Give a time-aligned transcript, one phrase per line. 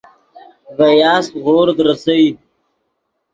[0.77, 2.27] ڤے یاسپ غورد ریسئے